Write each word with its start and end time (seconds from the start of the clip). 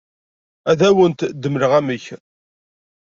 Ad 0.71 0.79
awent-d-mleɣ 0.89 1.71
amek. 1.79 2.05